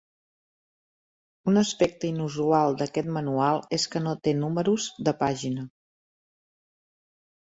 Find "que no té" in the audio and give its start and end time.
3.95-4.33